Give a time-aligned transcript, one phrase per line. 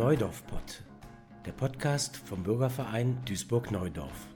[0.00, 0.82] Neudorf-Pott,
[1.44, 4.28] der Podcast vom Bürgerverein Duisburg-Neudorf.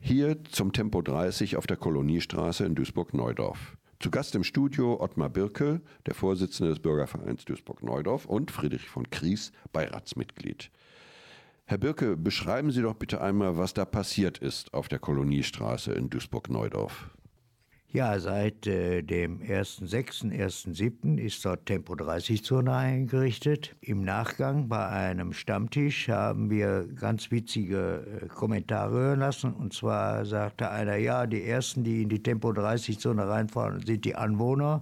[0.00, 3.76] Hier zum Tempo 30 auf der Koloniestraße in Duisburg-Neudorf.
[4.00, 9.52] Zu Gast im Studio Ottmar Birke, der Vorsitzende des Bürgervereins Duisburg-Neudorf und Friedrich von Kries,
[9.72, 10.72] Beiratsmitglied.
[11.66, 16.10] Herr Birke, beschreiben Sie doch bitte einmal, was da passiert ist auf der Koloniestraße in
[16.10, 17.12] Duisburg-Neudorf.
[17.94, 21.16] Ja, seit äh, dem 1.6., 1.7.
[21.16, 23.76] ist dort Tempo-30-Zone eingerichtet.
[23.80, 29.54] Im Nachgang bei einem Stammtisch haben wir ganz witzige äh, Kommentare hören lassen.
[29.54, 34.80] Und zwar sagte einer, ja, die Ersten, die in die Tempo-30-Zone reinfahren, sind die Anwohner.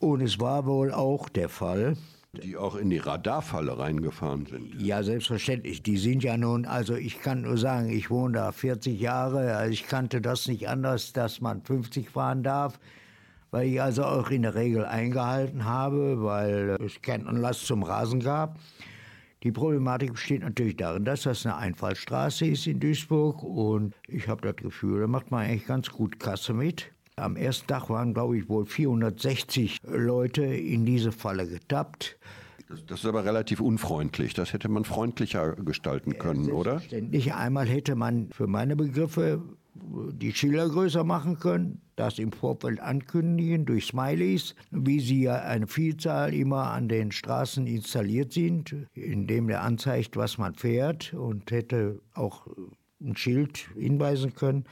[0.00, 1.96] Und es war wohl auch der Fall.
[2.34, 4.78] Die auch in die Radarfalle reingefahren sind.
[4.78, 5.82] Ja, selbstverständlich.
[5.82, 9.72] Die sind ja nun, also ich kann nur sagen, ich wohne da 40 Jahre, also
[9.72, 12.78] ich kannte das nicht anders, dass man 50 fahren darf,
[13.50, 18.20] weil ich also auch in der Regel eingehalten habe, weil es keinen Anlass zum Rasen
[18.20, 18.58] gab.
[19.42, 24.42] Die Problematik besteht natürlich darin, dass das eine Einfallstraße ist in Duisburg und ich habe
[24.42, 26.92] das Gefühl, da macht man eigentlich ganz gut Kasse mit.
[27.18, 32.18] Am ersten Tag waren, glaube ich, wohl 460 Leute in diese Falle getappt.
[32.68, 34.34] Das, das, ist aber relativ unfreundlich.
[34.34, 36.72] Das hätte man freundlicher gestalten können, oder?
[36.72, 37.34] Selbstverständlich.
[37.34, 39.42] Einmal hätte man für meine Begriffe
[40.12, 45.66] die Schilder größer machen können, das im Vorfeld ankündigen durch Smileys, wie sie ja eine
[45.66, 52.00] Vielzahl immer an den Straßen installiert sind, indem der anzeigt, was man fährt und hätte
[52.14, 52.46] auch
[53.00, 54.64] ein Schild hinweisen können.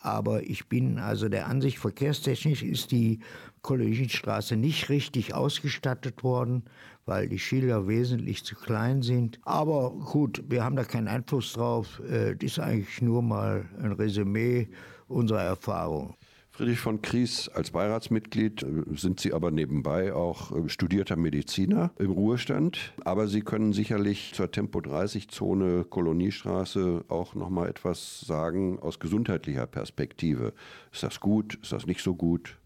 [0.00, 3.20] Aber ich bin also der Ansicht, verkehrstechnisch ist die
[3.62, 6.64] Kollegienstraße nicht richtig ausgestattet worden,
[7.06, 9.40] weil die Schilder wesentlich zu klein sind.
[9.42, 12.00] Aber gut, wir haben da keinen Einfluss drauf.
[12.08, 14.68] Äh, das ist eigentlich nur mal ein Resümee
[15.08, 16.17] unserer Erfahrung.
[16.58, 22.10] Friedrich von Kries, als Beiratsmitglied äh, sind Sie aber nebenbei auch äh, studierter Mediziner im
[22.10, 22.94] Ruhestand.
[23.04, 30.52] Aber Sie können sicherlich zur Tempo-30-Zone Koloniestraße auch noch mal etwas sagen aus gesundheitlicher Perspektive.
[30.92, 31.60] Ist das gut?
[31.62, 32.58] Ist das nicht so gut?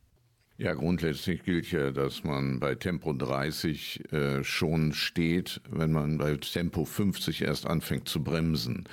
[0.58, 6.36] Ja, grundsätzlich gilt ja, dass man bei Tempo 30 äh, schon steht, wenn man bei
[6.36, 8.84] Tempo 50 erst anfängt zu bremsen.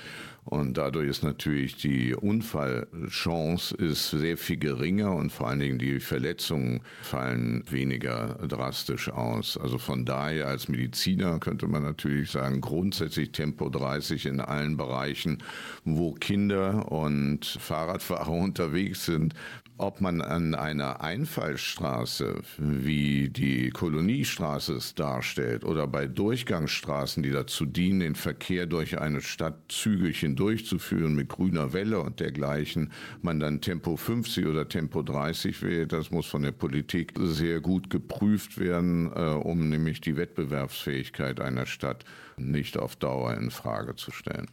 [0.44, 6.00] Und dadurch ist natürlich die Unfallchance ist sehr viel geringer und vor allen Dingen die
[6.00, 9.58] Verletzungen fallen weniger drastisch aus.
[9.58, 15.38] Also von daher als Mediziner könnte man natürlich sagen, grundsätzlich Tempo 30 in allen Bereichen,
[15.84, 19.34] wo Kinder und Fahrradfahrer unterwegs sind,
[19.80, 27.64] ob man an einer Einfallstraße, wie die Koloniestraße es darstellt, oder bei Durchgangsstraßen, die dazu
[27.64, 32.92] dienen, den Verkehr durch eine Stadt zügig hindurchzuführen mit grüner Welle und dergleichen,
[33.22, 37.88] man dann Tempo 50 oder Tempo 30 wählt, das muss von der Politik sehr gut
[37.88, 42.04] geprüft werden, äh, um nämlich die Wettbewerbsfähigkeit einer Stadt
[42.36, 44.48] nicht auf Dauer in Frage zu stellen.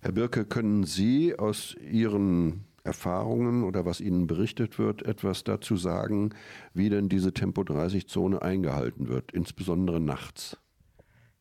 [0.00, 6.30] Herr Birke, können Sie aus Ihren Erfahrungen oder was Ihnen berichtet wird, etwas dazu sagen,
[6.74, 10.58] wie denn diese Tempo-30-Zone eingehalten wird, insbesondere nachts?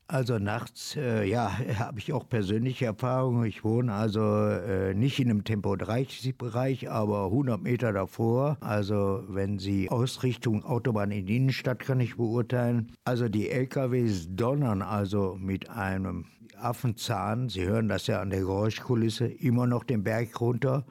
[0.08, 3.46] Also nachts, äh, ja, habe ich auch persönliche Erfahrungen.
[3.46, 8.58] Ich wohne also äh, nicht in einem Tempo-30-Bereich, aber 100 Meter davor.
[8.62, 12.92] Also wenn Sie Ausrichtung Autobahn in die Innenstadt kann ich beurteilen.
[13.06, 16.26] Also die LKWs donnern also mit einem
[16.58, 20.86] Affenzahn, Sie hören das ja an der Geräuschkulisse, immer noch den Berg runter.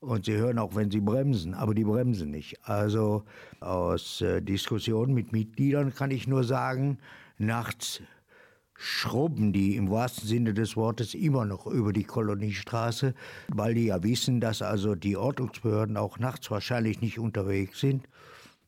[0.00, 2.58] Und sie hören auch, wenn sie bremsen, aber die bremsen nicht.
[2.64, 3.24] Also
[3.60, 6.98] aus äh, Diskussionen mit Mitgliedern kann ich nur sagen,
[7.38, 8.02] nachts
[8.78, 13.14] schrubben die im wahrsten Sinne des Wortes immer noch über die Koloniestraße,
[13.48, 18.06] weil die ja wissen, dass also die Ordnungsbehörden auch nachts wahrscheinlich nicht unterwegs sind.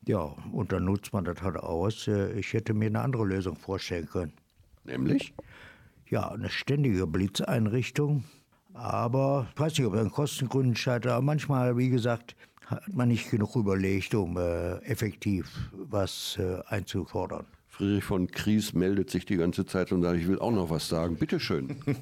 [0.07, 2.07] Ja, und dann nutzt man das halt aus.
[2.07, 4.33] Äh, ich hätte mir eine andere Lösung vorstellen können.
[4.83, 5.33] Nämlich?
[6.07, 8.23] Ja, eine ständige Blitzeinrichtung
[8.73, 11.11] aber ich weiß nicht, ob es an Kostengründen scheitert.
[11.11, 12.35] Aber manchmal, wie gesagt,
[12.65, 17.45] hat man nicht genug überlegt, um äh, effektiv was äh, einzufordern.
[17.79, 20.89] Friedrich von Kries meldet sich die ganze Zeit und sagt, ich will auch noch was
[20.89, 21.15] sagen.
[21.15, 21.77] Bitte schön.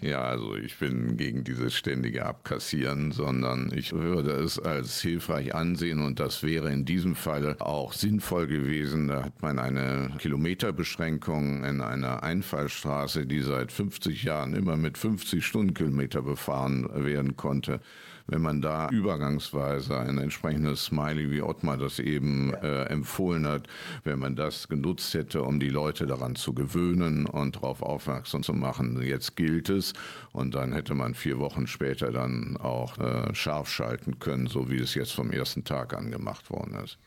[0.00, 6.00] Ja, also ich bin gegen dieses ständige Abkassieren, sondern ich würde es als hilfreich ansehen
[6.00, 9.08] und das wäre in diesem Fall auch sinnvoll gewesen.
[9.08, 15.44] Da hat man eine Kilometerbeschränkung in einer Einfallstraße, die seit 50 Jahren immer mit 50
[15.44, 17.80] Stundenkilometer befahren werden konnte.
[18.28, 23.68] Wenn man da übergangsweise ein entsprechendes Smiley, wie Ottmar das eben äh, empfohlen hat,
[24.02, 28.52] wenn man das genutzt hätte, um die Leute daran zu gewöhnen und darauf aufmerksam zu
[28.52, 29.92] machen, jetzt gilt es.
[30.32, 34.78] Und dann hätte man vier Wochen später dann auch äh, scharf schalten können, so wie
[34.78, 36.98] es jetzt vom ersten Tag an gemacht worden ist.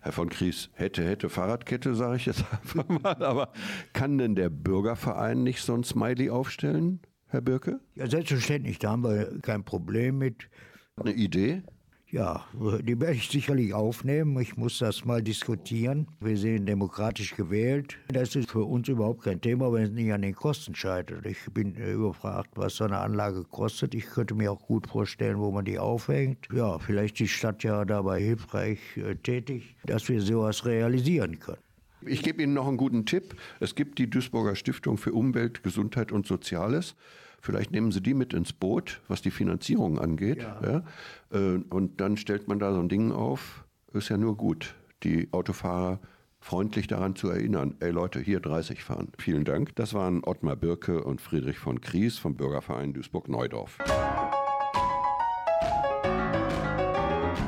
[0.00, 3.22] Herr von Kries, hätte, hätte Fahrradkette, sage ich jetzt einfach mal.
[3.22, 3.52] Aber
[3.92, 7.80] kann denn der Bürgerverein nicht so ein Smiley aufstellen, Herr Birke?
[7.94, 10.48] Ja, selbstverständlich, da haben wir kein Problem mit.
[10.96, 11.62] Eine Idee?
[12.10, 14.40] Ja, die werde ich sicherlich aufnehmen.
[14.40, 16.06] Ich muss das mal diskutieren.
[16.20, 17.98] Wir sind demokratisch gewählt.
[18.08, 21.26] Das ist für uns überhaupt kein Thema, wenn es nicht an den Kosten scheitert.
[21.26, 23.94] Ich bin überfragt, was so eine Anlage kostet.
[23.94, 26.48] Ich könnte mir auch gut vorstellen, wo man die aufhängt.
[26.50, 31.67] Ja, vielleicht die Stadt ja dabei hilfreich äh, tätig, dass wir sowas realisieren können.
[32.06, 33.34] Ich gebe Ihnen noch einen guten Tipp.
[33.60, 36.94] Es gibt die Duisburger Stiftung für Umwelt, Gesundheit und Soziales.
[37.40, 40.42] Vielleicht nehmen Sie die mit ins Boot, was die Finanzierung angeht.
[40.42, 40.60] Ja.
[40.62, 41.38] Ja?
[41.38, 43.64] Äh, und dann stellt man da so ein Ding auf.
[43.92, 46.00] Ist ja nur gut, die Autofahrer
[46.40, 49.08] freundlich daran zu erinnern, ey Leute, hier 30 fahren.
[49.18, 49.74] Vielen Dank.
[49.76, 53.78] Das waren Ottmar Birke und Friedrich von Kries vom Bürgerverein Duisburg-Neudorf.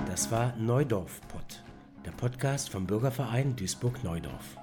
[0.07, 1.65] Das war Neudorf Pod,
[2.05, 4.57] der Podcast vom Bürgerverein Duisburg-Neudorf.